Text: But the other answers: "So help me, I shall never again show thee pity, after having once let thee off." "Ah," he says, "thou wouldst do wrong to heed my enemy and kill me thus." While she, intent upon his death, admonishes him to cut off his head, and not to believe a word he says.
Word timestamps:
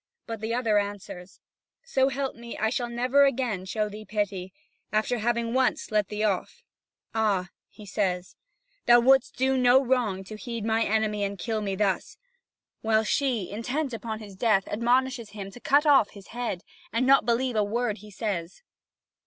But 0.25 0.41
the 0.41 0.51
other 0.55 0.79
answers: 0.79 1.39
"So 1.83 2.09
help 2.09 2.35
me, 2.35 2.57
I 2.57 2.71
shall 2.71 2.89
never 2.89 3.23
again 3.25 3.65
show 3.65 3.87
thee 3.87 4.03
pity, 4.03 4.51
after 4.91 5.19
having 5.19 5.53
once 5.53 5.91
let 5.91 6.07
thee 6.07 6.23
off." 6.23 6.63
"Ah," 7.13 7.49
he 7.69 7.85
says, 7.85 8.35
"thou 8.87 8.99
wouldst 8.99 9.35
do 9.35 9.53
wrong 9.83 10.23
to 10.23 10.37
heed 10.37 10.65
my 10.65 10.83
enemy 10.83 11.23
and 11.23 11.37
kill 11.37 11.61
me 11.61 11.75
thus." 11.75 12.17
While 12.81 13.03
she, 13.03 13.51
intent 13.51 13.93
upon 13.93 14.17
his 14.17 14.35
death, 14.35 14.67
admonishes 14.69 15.29
him 15.37 15.51
to 15.51 15.59
cut 15.59 15.85
off 15.85 16.09
his 16.13 16.29
head, 16.29 16.63
and 16.91 17.05
not 17.05 17.19
to 17.19 17.25
believe 17.27 17.55
a 17.55 17.63
word 17.63 17.99
he 17.99 18.09
says. 18.09 18.63